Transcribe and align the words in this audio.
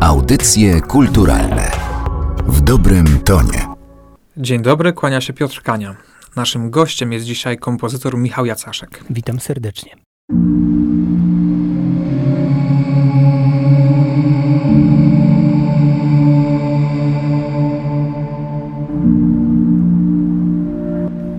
Audycje 0.00 0.80
kulturalne 0.80 1.70
w 2.46 2.60
dobrym 2.60 3.20
tonie. 3.24 3.66
Dzień 4.36 4.62
dobry, 4.62 4.92
kłania 4.92 5.20
się 5.20 5.32
Piotr 5.32 5.62
Kania. 5.62 5.96
Naszym 6.36 6.70
gościem 6.70 7.12
jest 7.12 7.26
dzisiaj 7.26 7.58
kompozytor 7.58 8.18
Michał 8.18 8.46
Jacaszek. 8.46 9.04
Witam 9.10 9.40
serdecznie. 9.40 9.96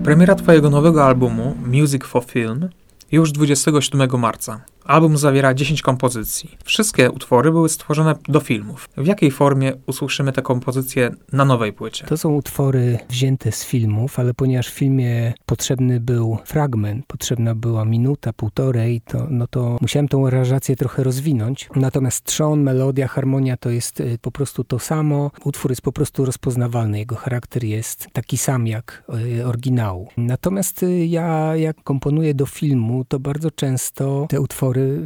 Premiera 0.04 0.34
twojego 0.34 0.70
nowego 0.70 1.04
albumu 1.04 1.56
Music 1.66 2.04
for 2.04 2.24
Film 2.24 2.68
już 3.12 3.32
27 3.32 4.20
marca. 4.20 4.71
Album 4.84 5.16
zawiera 5.16 5.54
10 5.54 5.82
kompozycji. 5.82 6.56
Wszystkie 6.64 7.10
utwory 7.10 7.50
były 7.50 7.68
stworzone 7.68 8.14
do 8.28 8.40
filmów. 8.40 8.88
W 8.96 9.06
jakiej 9.06 9.30
formie 9.30 9.72
usłyszymy 9.86 10.32
te 10.32 10.42
kompozycje 10.42 11.10
na 11.32 11.44
nowej 11.44 11.72
płycie? 11.72 12.06
To 12.06 12.16
są 12.16 12.34
utwory 12.34 12.98
wzięte 13.08 13.52
z 13.52 13.64
filmów, 13.64 14.18
ale 14.18 14.34
ponieważ 14.34 14.68
w 14.68 14.74
filmie 14.74 15.32
potrzebny 15.46 16.00
był 16.00 16.38
fragment, 16.44 17.06
potrzebna 17.06 17.54
była 17.54 17.84
minuta, 17.84 18.32
półtorej, 18.32 19.00
to, 19.00 19.26
no 19.30 19.46
to 19.46 19.78
musiałem 19.80 20.08
tą 20.08 20.26
aranżację 20.26 20.76
trochę 20.76 21.04
rozwinąć. 21.04 21.68
Natomiast 21.76 22.24
trzon, 22.24 22.62
melodia, 22.62 23.08
harmonia 23.08 23.56
to 23.56 23.70
jest 23.70 24.00
y, 24.00 24.18
po 24.20 24.30
prostu 24.30 24.64
to 24.64 24.78
samo. 24.78 25.30
Utwór 25.44 25.70
jest 25.70 25.82
po 25.82 25.92
prostu 25.92 26.24
rozpoznawalny. 26.24 26.98
Jego 26.98 27.16
charakter 27.16 27.64
jest 27.64 28.06
taki 28.12 28.38
sam 28.38 28.66
jak 28.66 29.04
y, 29.38 29.46
oryginału. 29.46 30.08
Natomiast 30.16 30.82
y, 30.82 31.06
ja 31.06 31.56
jak 31.56 31.82
komponuję 31.82 32.34
do 32.34 32.46
filmu, 32.46 33.04
to 33.08 33.20
bardzo 33.20 33.50
często 33.50 34.26
te 34.28 34.40
utwory 34.40 34.71
utwory 34.72 35.00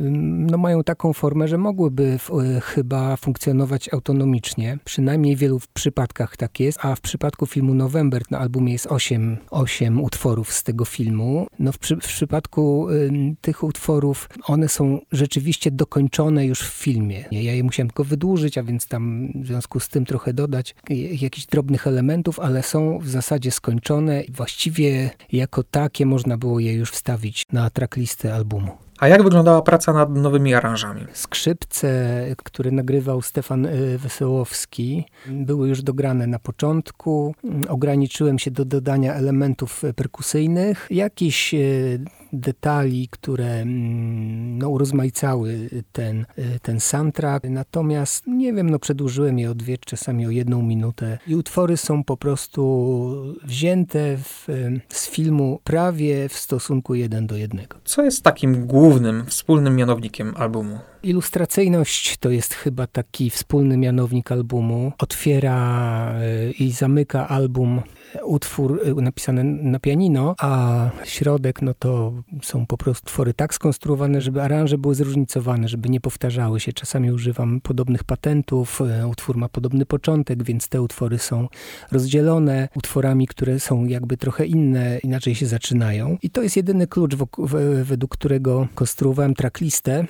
no, 0.50 0.58
mają 0.58 0.84
taką 0.84 1.12
formę, 1.12 1.48
że 1.48 1.58
mogłyby 1.58 2.18
w, 2.18 2.30
e, 2.30 2.60
chyba 2.60 3.16
funkcjonować 3.16 3.92
autonomicznie. 3.92 4.78
Przynajmniej 4.84 5.36
w 5.36 5.38
wielu 5.38 5.60
przypadkach 5.72 6.36
tak 6.36 6.60
jest, 6.60 6.78
a 6.82 6.94
w 6.94 7.00
przypadku 7.00 7.46
filmu 7.46 7.74
November 7.74 8.22
na 8.30 8.38
albumie 8.38 8.72
jest 8.72 8.86
8, 8.86 9.36
8 9.50 10.00
utworów 10.02 10.52
z 10.52 10.62
tego 10.62 10.84
filmu. 10.84 11.46
No, 11.58 11.72
w, 11.72 11.76
w 11.76 12.06
przypadku 12.06 12.90
y, 12.90 13.36
tych 13.40 13.62
utworów 13.62 14.28
one 14.44 14.68
są 14.68 15.00
rzeczywiście 15.12 15.70
dokończone 15.70 16.46
już 16.46 16.60
w 16.60 16.72
filmie. 16.72 17.24
Ja 17.30 17.54
je 17.54 17.64
musiałem 17.64 17.88
tylko 17.88 18.04
wydłużyć, 18.04 18.58
a 18.58 18.62
więc 18.62 18.88
tam 18.88 19.32
w 19.34 19.46
związku 19.46 19.80
z 19.80 19.88
tym 19.88 20.04
trochę 20.04 20.32
dodać 20.32 20.74
jakichś 21.20 21.46
drobnych 21.46 21.86
elementów, 21.86 22.40
ale 22.40 22.62
są 22.62 22.98
w 22.98 23.08
zasadzie 23.08 23.50
skończone. 23.50 24.22
Właściwie 24.28 25.10
jako 25.32 25.62
takie 25.62 26.06
można 26.06 26.36
było 26.38 26.60
je 26.60 26.72
już 26.72 26.90
wstawić 26.90 27.44
na 27.52 27.70
tracklistę 27.70 28.34
albumu. 28.34 28.85
A 28.98 29.08
jak 29.08 29.22
wyglądała 29.22 29.62
praca 29.62 29.92
nad 29.92 30.16
nowymi 30.16 30.54
aranżami? 30.54 31.04
Skrzypce, 31.12 32.20
które 32.44 32.70
nagrywał 32.70 33.22
Stefan 33.22 33.66
y, 33.66 33.98
Wesołowski, 33.98 35.04
były 35.26 35.68
już 35.68 35.82
dograne 35.82 36.26
na 36.26 36.38
początku. 36.38 37.34
Ograniczyłem 37.68 38.38
się 38.38 38.50
do 38.50 38.64
dodania 38.64 39.14
elementów 39.14 39.82
perkusyjnych. 39.96 40.86
Jakieś 40.90 41.54
y, 41.54 42.04
detali, 42.32 43.08
które 43.10 43.46
mm, 43.46 44.45
urozmaicały 44.76 45.70
ten, 45.92 46.26
y, 46.38 46.60
ten 46.62 46.80
soundtrack. 46.80 47.44
Natomiast, 47.50 48.26
nie 48.26 48.52
wiem, 48.52 48.70
no 48.70 48.78
przedłużyłem 48.78 49.38
je 49.38 49.50
o 49.50 49.54
dwie, 49.54 49.78
czasami 49.78 50.26
o 50.26 50.30
jedną 50.30 50.62
minutę. 50.62 51.18
I 51.26 51.34
utwory 51.34 51.76
są 51.76 52.04
po 52.04 52.16
prostu 52.16 53.36
wzięte 53.44 54.16
w, 54.16 54.46
z 54.88 55.08
filmu 55.08 55.60
prawie 55.64 56.28
w 56.28 56.32
stosunku 56.32 56.94
jeden 56.94 57.26
do 57.26 57.36
jednego. 57.36 57.76
Co 57.84 58.02
jest 58.02 58.22
takim 58.22 58.66
głównym, 58.66 59.26
wspólnym 59.26 59.76
mianownikiem 59.76 60.34
albumu? 60.36 60.78
Ilustracyjność 61.02 62.16
to 62.16 62.30
jest 62.30 62.54
chyba 62.54 62.86
taki 62.86 63.30
wspólny 63.30 63.76
mianownik 63.76 64.32
albumu. 64.32 64.92
Otwiera 64.98 66.14
y, 66.20 66.52
i 66.52 66.72
zamyka 66.72 67.28
album 67.28 67.80
utwór 68.24 68.80
y, 68.86 69.02
napisany 69.02 69.44
na 69.44 69.78
pianino, 69.78 70.34
a 70.38 70.90
środek 71.04 71.62
no 71.62 71.74
to 71.74 72.12
są 72.42 72.66
po 72.66 72.76
prostu 72.76 73.06
twory 73.06 73.34
tak 73.34 73.54
skonstruowane, 73.54 74.20
żeby 74.20 74.42
aranże 74.66 74.78
były 74.78 74.94
zróżnicowane, 74.94 75.68
żeby 75.68 75.88
nie 75.88 76.00
powtarzały 76.00 76.60
się. 76.60 76.72
Czasami 76.72 77.12
używam 77.12 77.60
podobnych 77.60 78.04
patentów, 78.04 78.80
y, 79.02 79.06
utwór 79.06 79.36
ma 79.36 79.48
podobny 79.48 79.86
początek, 79.86 80.42
więc 80.42 80.68
te 80.68 80.82
utwory 80.82 81.18
są 81.18 81.48
rozdzielone 81.92 82.68
utworami, 82.74 83.26
które 83.26 83.60
są 83.60 83.84
jakby 83.84 84.16
trochę 84.16 84.46
inne, 84.46 84.98
inaczej 84.98 85.34
się 85.34 85.46
zaczynają. 85.46 86.18
I 86.22 86.30
to 86.30 86.42
jest 86.42 86.56
jedyny 86.56 86.86
klucz, 86.86 87.14
według 87.84 88.12
którego 88.12 88.68
konstruowałem 88.74 89.34
tracklistę. 89.34 90.06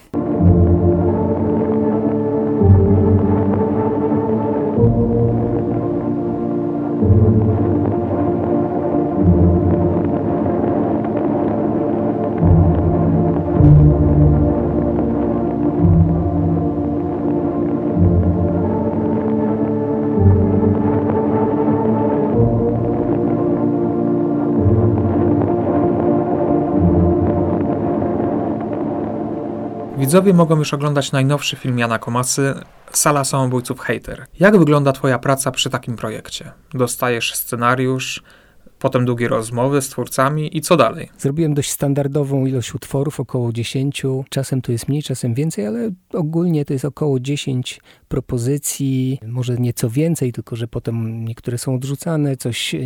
Widzowie 30.06 30.34
mogą 30.34 30.58
już 30.58 30.74
oglądać 30.74 31.12
najnowszy 31.12 31.56
film 31.56 31.78
Jana 31.78 31.98
Komasy, 31.98 32.54
Sala 32.92 33.24
Samobójców 33.24 33.80
Hater. 33.80 34.26
Jak 34.40 34.58
wygląda 34.58 34.92
Twoja 34.92 35.18
praca 35.18 35.50
przy 35.50 35.70
takim 35.70 35.96
projekcie? 35.96 36.52
Dostajesz 36.74 37.34
scenariusz, 37.34 38.22
potem 38.78 39.04
długie 39.04 39.28
rozmowy 39.28 39.82
z 39.82 39.88
twórcami 39.88 40.56
i 40.56 40.60
co 40.60 40.76
dalej? 40.76 41.08
Zrobiłem 41.18 41.54
dość 41.54 41.70
standardową 41.70 42.46
ilość 42.46 42.74
utworów, 42.74 43.20
około 43.20 43.52
10. 43.52 44.02
Czasem 44.30 44.62
to 44.62 44.72
jest 44.72 44.88
mniej, 44.88 45.02
czasem 45.02 45.34
więcej, 45.34 45.66
ale 45.66 45.90
ogólnie 46.12 46.64
to 46.64 46.72
jest 46.72 46.84
około 46.84 47.20
10 47.20 47.80
propozycji, 48.08 49.18
może 49.26 49.56
nieco 49.56 49.90
więcej, 49.90 50.32
tylko 50.32 50.56
że 50.56 50.68
potem 50.68 51.24
niektóre 51.24 51.58
są 51.58 51.74
odrzucane, 51.74 52.36
coś, 52.36 52.74
e, 52.74 52.78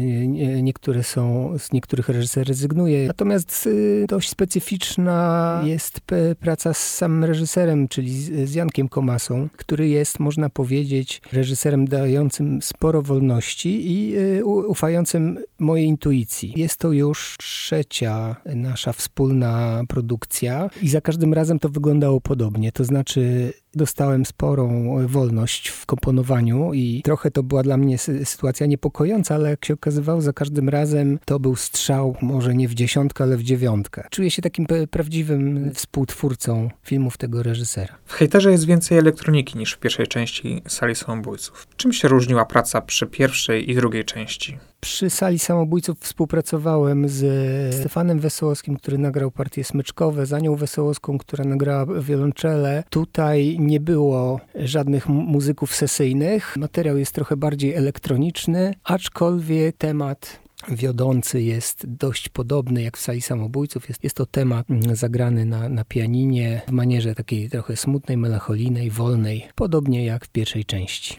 niektóre 0.63 1.03
są, 1.03 1.55
z 1.59 1.73
niektórych 1.73 2.09
reżyser 2.09 2.49
rezygnuje. 2.49 3.07
Natomiast 3.07 3.69
e, 4.03 4.07
dość 4.07 4.29
specyficzna 4.29 5.63
jest 5.65 6.01
praca 6.41 6.75
z 6.75 6.95
samym 6.95 7.25
reżyserem, 7.25 7.89
czyli 7.89 8.11
z 8.47 8.55
Jankiem 8.55 8.89
Komasą, 8.89 9.49
który 9.57 9.89
jest, 9.89 10.21
można 10.21 10.51
powiedzieć, 10.51 11.23
reżyserem 11.33 11.89
dającym 11.89 12.63
sporo 12.63 13.03
wolności 13.03 13.93
i 13.93 14.15
e, 14.17 14.45
ufającym 14.45 15.39
mojej 15.59 15.90
intuicji. 15.91 16.53
Jest 16.57 16.77
to 16.77 16.93
już 16.93 17.37
trzecia 17.39 18.37
nasza 18.55 18.93
wspólna 18.93 19.83
produkcja 19.89 20.71
i 20.83 20.89
za 20.89 21.01
każdym 21.01 21.35
razem 21.35 21.59
to 21.59 21.69
wyglądało 21.69 22.21
podobnie. 22.21 22.73
To 22.73 22.85
znaczy 22.85 23.53
dostałem 23.75 24.27
sporą 24.27 24.99
wolność 25.07 25.69
w 25.69 25.87
komponowaniu 25.87 26.75
i 26.75 27.03
trochę 27.05 27.31
to 27.31 27.43
była 27.43 27.63
dla 27.63 27.77
mnie 27.77 27.99
sytuacja 27.99 28.67
niepokojąca, 28.67 29.35
ale 29.35 29.51
jak 29.51 29.65
się 29.65 29.75
okazywało, 29.75 30.21
za 30.21 30.33
każdym 30.33 30.69
razem 30.69 31.19
to 31.25 31.41
był 31.41 31.57
strzał 31.57 32.17
może 32.23 32.55
nie 32.55 32.69
w 32.69 32.75
dziesiątkę, 32.75 33.25
ale 33.25 33.37
w 33.37 33.43
dziewiątkę. 33.43 34.05
Czuję 34.11 34.31
się 34.31 34.43
takim 34.43 34.67
prawdziwym 34.91 35.71
współtwórcą 35.75 36.71
filmów 36.83 37.17
tego 37.17 37.43
reżysera. 37.43 37.95
W 38.07 38.13
Hejterze 38.13 38.53
jest 38.53 38.67
więcej 38.67 38.99
elektroniki 38.99 39.59
niż 39.59 39.73
w 39.73 39.79
pierwszej 39.79 40.07
części 40.07 40.63
Sali 40.69 40.95
Samobójców. 40.95 41.67
Czym 41.77 41.93
się 41.93 42.09
różniła 42.09 42.47
praca 42.47 42.81
przy 42.81 43.07
pierwszej 43.07 43.71
i 43.71 43.75
drugiej 43.75 44.05
części? 44.05 44.59
Przy 44.81 45.11
Sali 45.11 45.39
Samobójców 45.39 45.99
współpracowałem 46.01 47.09
z 47.09 47.75
Stefanem 47.75 48.21
Wesołowskim, 48.21 48.77
który 48.77 48.99
nagrał 48.99 49.31
partie 49.31 49.65
smyczkowe, 49.65 50.27
z 50.27 50.33
Anią 50.33 50.57
Wesołowską, 50.57 51.19
która 51.19 51.45
nagrała 51.45 52.01
wiolonczele. 52.01 52.85
Tutaj 52.91 53.57
nie 53.61 53.81
było 53.81 54.41
żadnych 54.55 55.09
muzyków 55.09 55.75
sesyjnych. 55.75 56.57
Materiał 56.57 56.99
jest 56.99 57.13
trochę 57.13 57.37
bardziej 57.37 57.75
elektroniczny, 57.75 58.75
aczkolwiek 58.85 59.77
temat 59.77 60.41
wiodący 60.69 61.43
jest 61.43 61.87
dość 61.87 62.29
podobny 62.29 62.83
jak 62.83 62.97
w 62.97 63.01
Sali 63.01 63.21
Samobójców. 63.21 63.89
Jest, 63.89 64.05
jest 64.05 64.17
to 64.17 64.27
temat 64.27 64.71
mm, 64.71 64.97
zagrany 64.97 65.45
na, 65.45 65.69
na 65.69 65.85
pianinie 65.85 66.63
w 66.69 66.73
manierze 66.73 67.15
takiej 67.15 67.51
trochę 67.51 67.77
smutnej, 67.77 68.17
melancholijnej, 68.17 68.91
wolnej, 68.91 69.49
podobnie 69.55 70.05
jak 70.05 70.25
w 70.25 70.29
pierwszej 70.29 70.65
części. 70.65 71.17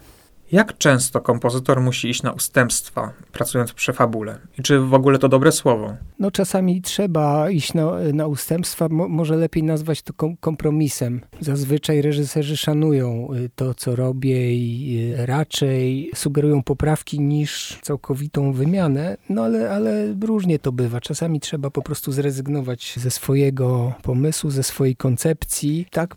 Jak 0.52 0.78
często 0.78 1.22
kompozytor 1.22 1.82
musi 1.82 2.10
iść 2.10 2.24
na 2.24 2.32
ustępstwa, 2.32 3.14
pracując 3.32 3.74
przy 3.74 3.94
fabule? 3.94 4.38
I 4.60 4.62
czy 4.62 4.80
w 4.80 4.94
ogóle 4.94 5.20
to 5.20 5.30
dobre 5.30 5.52
słowo? 5.52 5.96
No 6.20 6.32
czasami 6.32 6.82
trzeba 6.82 7.50
iść 7.50 7.74
na, 7.74 7.92
na 8.14 8.28
ustępstwa, 8.28 8.90
Mo, 8.90 9.08
może 9.08 9.36
lepiej 9.36 9.64
nazwać 9.64 10.02
to 10.02 10.14
kom 10.14 10.38
kompromisem. 10.38 11.22
Zazwyczaj 11.40 12.02
reżyserzy 12.02 12.58
szanują 12.58 13.28
y, 13.34 13.50
to, 13.56 13.74
co 13.74 13.96
robię 13.96 14.56
i 14.56 15.12
y, 15.20 15.26
raczej 15.26 16.12
sugerują 16.16 16.64
poprawki 16.64 17.20
niż 17.20 17.80
całkowitą 17.82 18.54
wymianę, 18.54 19.18
no 19.30 19.44
ale, 19.44 19.72
ale 19.72 20.16
różnie 20.22 20.60
to 20.60 20.72
bywa. 20.72 21.02
Czasami 21.02 21.40
trzeba 21.40 21.70
po 21.70 21.82
prostu 21.82 22.12
zrezygnować 22.12 22.94
ze 22.98 23.12
swojego 23.12 23.94
pomysłu, 24.02 24.50
ze 24.50 24.64
swojej 24.64 24.96
koncepcji. 24.96 25.86
Tak, 25.92 26.16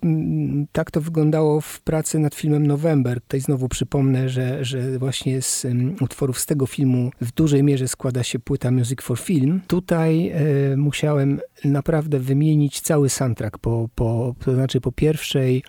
tak 0.73 0.91
to 0.91 1.01
wyglądało 1.01 1.61
w 1.61 1.81
pracy 1.81 2.19
nad 2.19 2.35
filmem 2.35 2.67
November. 2.67 3.21
Tutaj 3.21 3.41
znowu 3.41 3.69
przypomnę, 3.69 4.24
że, 4.29 4.65
że 4.65 4.99
właśnie 4.99 5.43
z 5.43 5.67
utworów 6.01 6.39
z 6.39 6.47
tego 6.47 6.67
filmu 6.67 7.11
w 7.21 7.33
dużej 7.33 7.63
mierze 7.63 7.89
składa 7.89 8.23
się 8.23 8.39
płyta 8.39 8.71
Music 8.71 9.03
for 9.03 9.19
Film. 9.19 9.61
Tutaj 9.67 10.29
e, 10.29 10.77
musiałem 10.77 11.41
naprawdę 11.65 12.19
wymienić 12.19 12.81
cały 12.81 13.09
soundtrack, 13.09 13.59
po, 13.59 13.89
po, 13.95 14.35
to 14.45 14.55
znaczy 14.55 14.81
po 14.81 14.93
pierwszej 14.93 15.63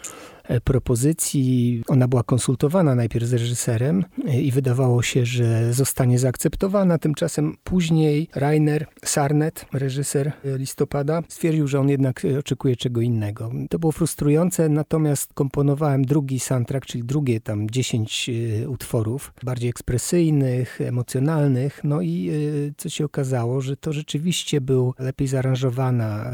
propozycji. 0.64 1.84
Ona 1.88 2.08
była 2.08 2.24
konsultowana 2.24 2.96
najpierw 2.96 3.26
z 3.26 3.34
reżyserem 3.34 4.06
e, 4.28 4.42
i 4.42 4.52
wydawało 4.52 5.02
się, 5.02 5.26
że 5.26 5.74
zostanie 5.74 6.20
zaakceptowana. 6.20 6.98
Tymczasem 6.98 7.58
później 7.64 8.28
Rainer 8.36 8.86
Sarnet, 9.06 9.66
reżyser 9.74 10.28
e, 10.28 10.58
listopada, 10.58 11.24
stwierdził, 11.28 11.68
że 11.68 11.80
on 11.80 11.90
jednak 11.90 12.22
oczekuje 12.40 12.76
czego 12.76 13.02
innego. 13.02 13.52
To 13.70 13.80
było 13.80 13.92
frustrujące, 13.92 14.70
natomiast 14.70 15.34
komponowałem 15.34 16.06
drugi 16.06 16.40
soundtrack, 16.40 16.86
czyli 16.86 17.04
drugie 17.04 17.42
tam 17.42 17.70
10 17.70 18.30
utworów, 18.68 19.34
bardziej 19.44 19.70
ekspresyjnych, 19.70 20.82
emocjonalnych. 20.82 21.82
No 21.84 22.02
i 22.02 22.32
co 22.78 22.90
się 22.90 23.06
okazało, 23.06 23.62
że 23.62 23.78
to 23.78 23.94
rzeczywiście 23.94 24.62
był 24.62 24.94
lepiej 25.00 25.28
zaaranżowana, 25.28 26.32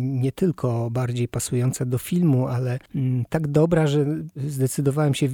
nie 0.00 0.32
tylko 0.32 0.90
bardziej 0.90 1.28
pasująca 1.28 1.84
do 1.84 1.98
filmu, 1.98 2.48
ale 2.48 2.78
mm, 2.94 3.24
tak 3.28 3.41
tak 3.42 3.50
dobra, 3.50 3.86
że 3.86 4.06
zdecydowałem 4.36 5.14
się 5.14 5.28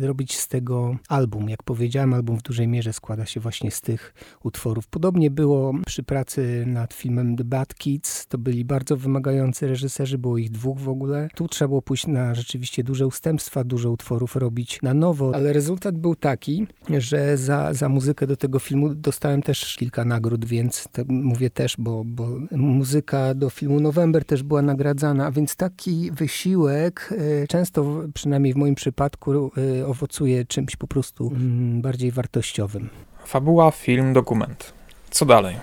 robić 0.00 0.36
z 0.36 0.48
tego 0.48 0.96
album. 1.08 1.48
Jak 1.48 1.62
powiedziałem, 1.62 2.14
album 2.14 2.38
w 2.38 2.42
dużej 2.42 2.68
mierze 2.68 2.92
składa 2.92 3.26
się 3.26 3.40
właśnie 3.40 3.70
z 3.70 3.80
tych 3.80 4.14
utworów. 4.44 4.86
Podobnie 4.86 5.30
było 5.30 5.72
przy 5.86 6.02
pracy 6.02 6.64
nad 6.66 6.94
filmem 6.94 7.36
The 7.36 7.44
Bad 7.44 7.74
Kids. 7.74 8.26
To 8.26 8.38
byli 8.38 8.64
bardzo 8.64 8.96
wymagający 8.96 9.68
reżyserzy, 9.68 10.18
było 10.18 10.38
ich 10.38 10.50
dwóch 10.50 10.78
w 10.78 10.88
ogóle. 10.88 11.28
Tu 11.34 11.48
trzeba 11.48 11.68
było 11.68 11.82
pójść 11.82 12.06
na 12.06 12.34
rzeczywiście 12.34 12.84
duże 12.84 13.06
ustępstwa, 13.06 13.64
dużo 13.64 13.90
utworów 13.90 14.36
robić 14.36 14.82
na 14.82 14.94
nowo, 14.94 15.34
ale 15.34 15.52
rezultat 15.52 15.98
był 15.98 16.16
taki, 16.16 16.66
że 16.98 17.36
za, 17.36 17.74
za 17.74 17.88
muzykę 17.88 18.26
do 18.26 18.36
tego 18.36 18.58
filmu 18.58 18.94
dostałem 18.94 19.42
też 19.42 19.76
kilka 19.76 20.04
nagród, 20.04 20.44
więc 20.44 20.88
mówię 21.08 21.50
też, 21.50 21.76
bo, 21.78 22.04
bo 22.04 22.28
muzyka 22.50 23.34
do 23.34 23.50
filmu 23.50 23.80
November 23.80 24.24
też 24.24 24.42
była 24.42 24.62
nagradzana, 24.62 25.26
a 25.26 25.30
więc 25.30 25.56
taki 25.56 26.10
wysiłek 26.10 27.14
e, 27.18 27.37
często, 27.46 28.02
przynajmniej 28.14 28.52
w 28.52 28.56
moim 28.56 28.74
przypadku, 28.74 29.50
y, 29.58 29.86
owocuje 29.86 30.44
czymś 30.44 30.76
po 30.76 30.86
prostu 30.86 31.26
mm, 31.26 31.82
bardziej 31.82 32.10
wartościowym. 32.10 32.88
Fabuła, 33.24 33.70
film, 33.70 34.12
dokument. 34.12 34.72
Co 35.10 35.26
dalej? 35.26 35.56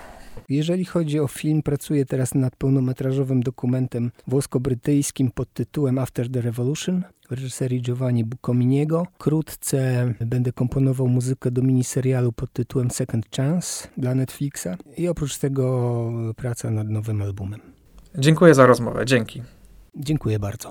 Jeżeli 0.48 0.84
chodzi 0.84 1.20
o 1.20 1.28
film, 1.28 1.62
pracuję 1.62 2.06
teraz 2.06 2.34
nad 2.34 2.56
pełnometrażowym 2.56 3.42
dokumentem 3.42 4.10
włosko-brytyjskim 4.28 5.30
pod 5.30 5.52
tytułem 5.52 5.98
After 5.98 6.30
the 6.30 6.40
Revolution 6.40 7.02
w 7.28 7.32
reżyserii 7.32 7.82
Giovanni 7.82 8.24
Bucominiego. 8.24 9.06
Wkrótce 9.14 10.12
będę 10.20 10.52
komponował 10.52 11.08
muzykę 11.08 11.50
do 11.50 11.62
miniserialu 11.62 12.32
pod 12.32 12.52
tytułem 12.52 12.90
Second 12.90 13.26
Chance 13.36 13.88
dla 13.96 14.14
Netflixa 14.14 14.68
i 14.96 15.08
oprócz 15.08 15.38
tego 15.38 16.12
praca 16.36 16.70
nad 16.70 16.88
nowym 16.88 17.22
albumem. 17.22 17.60
Dziękuję 18.18 18.54
za 18.54 18.66
rozmowę. 18.66 19.06
Dzięki. 19.06 19.42
Dziękuję 19.96 20.38
bardzo. 20.38 20.70